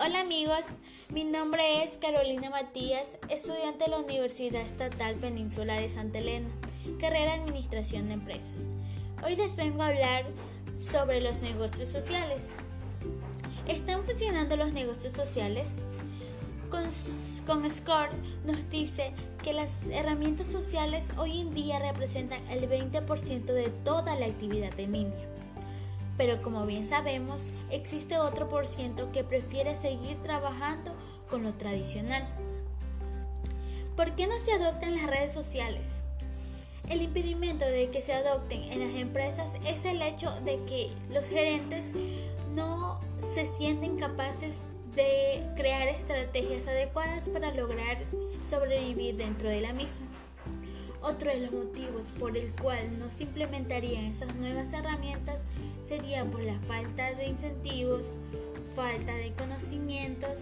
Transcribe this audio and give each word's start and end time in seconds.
amigos, 0.00 0.78
mi 1.10 1.24
nombre 1.24 1.84
es 1.84 1.98
Carolina 1.98 2.48
Matías, 2.48 3.18
estudiante 3.28 3.84
de 3.84 3.90
la 3.90 3.98
Universidad 3.98 4.62
Estatal 4.62 5.14
Península 5.16 5.74
de 5.74 5.90
Santa 5.90 6.18
Elena, 6.18 6.48
carrera 6.98 7.34
Administración 7.34 8.08
de 8.08 8.14
Empresas. 8.14 8.66
Hoy 9.22 9.36
les 9.36 9.56
vengo 9.56 9.82
a 9.82 9.88
hablar 9.88 10.24
sobre 10.80 11.20
los 11.20 11.40
negocios 11.40 11.90
sociales. 11.90 12.52
¿Están 13.68 14.02
funcionando 14.02 14.56
los 14.56 14.72
negocios 14.72 15.12
sociales? 15.12 15.82
Con, 16.70 16.84
con 17.46 17.70
SCORE 17.70 18.10
nos 18.46 18.70
dice 18.70 19.12
que 19.44 19.52
las 19.52 19.86
herramientas 19.90 20.46
sociales 20.46 21.10
hoy 21.18 21.40
en 21.40 21.54
día 21.54 21.78
representan 21.78 22.40
el 22.48 22.68
20% 22.68 23.44
de 23.44 23.68
toda 23.84 24.16
la 24.16 24.26
actividad 24.26 24.78
en 24.80 24.92
línea 24.92 25.30
pero 26.20 26.42
como 26.42 26.66
bien 26.66 26.86
sabemos, 26.86 27.46
existe 27.70 28.18
otro 28.18 28.50
por 28.50 28.66
ciento 28.66 29.10
que 29.10 29.24
prefiere 29.24 29.74
seguir 29.74 30.18
trabajando 30.22 30.92
con 31.30 31.42
lo 31.42 31.54
tradicional. 31.54 32.28
¿Por 33.96 34.14
qué 34.16 34.26
no 34.26 34.38
se 34.38 34.52
adoptan 34.52 34.96
las 34.96 35.06
redes 35.06 35.32
sociales? 35.32 36.02
El 36.90 37.00
impedimento 37.00 37.64
de 37.64 37.88
que 37.88 38.02
se 38.02 38.12
adopten 38.12 38.62
en 38.64 38.80
las 38.80 38.94
empresas 38.96 39.52
es 39.66 39.86
el 39.86 40.02
hecho 40.02 40.30
de 40.42 40.62
que 40.66 40.90
los 41.08 41.24
gerentes 41.24 41.92
no 42.54 43.00
se 43.20 43.46
sienten 43.46 43.96
capaces 43.96 44.64
de 44.94 45.42
crear 45.56 45.88
estrategias 45.88 46.68
adecuadas 46.68 47.30
para 47.30 47.54
lograr 47.54 47.96
sobrevivir 48.46 49.16
dentro 49.16 49.48
de 49.48 49.62
la 49.62 49.72
misma. 49.72 50.04
Otro 51.02 51.30
de 51.30 51.40
los 51.40 51.52
motivos 51.52 52.06
por 52.18 52.36
el 52.36 52.52
cual 52.52 52.98
no 52.98 53.10
se 53.10 53.24
implementarían 53.24 54.04
esas 54.04 54.34
nuevas 54.36 54.72
herramientas 54.72 55.40
sería 55.82 56.24
por 56.24 56.42
la 56.42 56.58
falta 56.60 57.14
de 57.14 57.26
incentivos, 57.26 58.14
falta 58.74 59.14
de 59.14 59.32
conocimientos, 59.32 60.40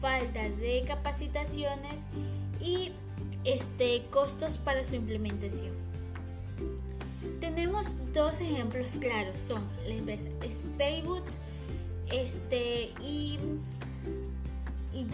falta 0.00 0.48
de 0.48 0.84
capacitaciones 0.86 2.02
y 2.60 2.90
este, 3.44 4.02
costos 4.10 4.58
para 4.58 4.84
su 4.84 4.96
implementación. 4.96 5.72
Tenemos 7.40 7.86
dos 8.12 8.40
ejemplos 8.40 8.98
claros, 8.98 9.38
son 9.38 9.62
la 9.86 9.94
empresa 9.94 10.28
Spayboot 10.50 11.24
este, 12.10 12.92
y, 13.00 13.38
y 14.92 15.06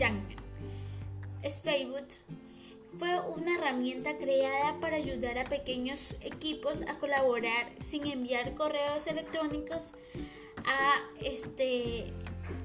fue 2.99 3.21
una 3.21 3.57
herramienta 3.57 4.17
creada 4.17 4.79
para 4.81 4.97
ayudar 4.97 5.39
a 5.39 5.45
pequeños 5.45 6.15
equipos 6.21 6.83
a 6.89 6.99
colaborar 6.99 7.69
sin 7.79 8.07
enviar 8.07 8.55
correos 8.55 9.07
electrónicos 9.07 9.93
a 10.65 10.95
este, 11.21 12.13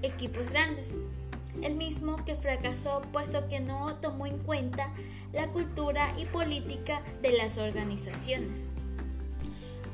equipos 0.01 0.49
grandes. 0.49 0.99
El 1.61 1.75
mismo 1.75 2.23
que 2.23 2.35
fracasó 2.35 3.01
puesto 3.11 3.47
que 3.49 3.59
no 3.59 3.95
tomó 3.97 4.25
en 4.25 4.37
cuenta 4.39 4.93
la 5.33 5.47
cultura 5.47 6.13
y 6.17 6.25
política 6.25 7.01
de 7.21 7.33
las 7.33 7.57
organizaciones. 7.57 8.71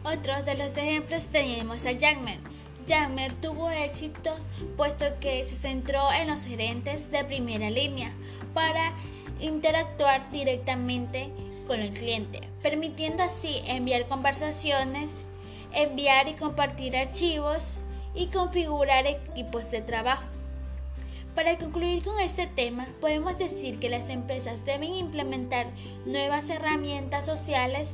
Otro 0.03 0.43
de 0.43 0.55
los 0.55 0.77
ejemplos 0.77 1.27
tenemos 1.27 1.85
a 1.85 1.93
Jackmer. 1.93 2.37
Jackmer 2.85 3.33
tuvo 3.33 3.69
éxito 3.69 4.37
puesto 4.77 5.05
que 5.19 5.43
se 5.43 5.55
centró 5.55 6.11
en 6.13 6.27
los 6.27 6.45
gerentes 6.45 7.11
de 7.11 7.25
primera 7.25 7.69
línea 7.69 8.13
para 8.53 8.93
interactuar 9.39 10.29
directamente 10.31 11.29
con 11.67 11.81
el 11.81 11.91
cliente, 11.91 12.41
permitiendo 12.61 13.23
así 13.23 13.61
enviar 13.65 14.07
conversaciones, 14.07 15.19
enviar 15.73 16.27
y 16.27 16.33
compartir 16.33 16.95
archivos 16.95 17.79
y 18.15 18.27
configurar 18.27 19.05
equipos 19.05 19.69
de 19.71 19.81
trabajo. 19.81 20.23
Para 21.35 21.57
concluir 21.57 22.03
con 22.03 22.19
este 22.19 22.47
tema, 22.47 22.87
podemos 22.99 23.37
decir 23.37 23.79
que 23.79 23.89
las 23.89 24.09
empresas 24.09 24.65
deben 24.65 24.95
implementar 24.95 25.67
nuevas 26.05 26.49
herramientas 26.49 27.25
sociales 27.25 27.93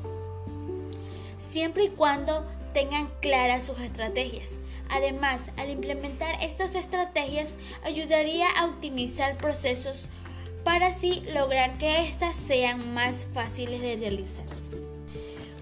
siempre 1.40 1.86
y 1.86 1.90
cuando 1.90 2.46
tengan 2.74 3.10
claras 3.20 3.64
sus 3.64 3.80
estrategias. 3.80 4.58
Además, 4.90 5.50
al 5.58 5.70
implementar 5.70 6.36
estas 6.42 6.76
estrategias 6.76 7.58
ayudaría 7.84 8.50
a 8.50 8.66
optimizar 8.68 9.36
procesos 9.38 10.06
para 10.64 10.88
así 10.88 11.22
lograr 11.34 11.78
que 11.78 12.08
éstas 12.08 12.36
sean 12.36 12.94
más 12.94 13.26
fáciles 13.34 13.82
de 13.82 13.96
realizar. 13.96 14.46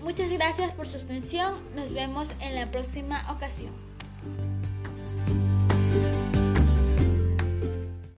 Muchas 0.03 0.31
gracias 0.31 0.71
por 0.71 0.87
su 0.87 0.97
atención, 0.97 1.55
nos 1.75 1.93
vemos 1.93 2.31
en 2.41 2.55
la 2.55 2.71
próxima 2.71 3.31
ocasión. 3.31 3.71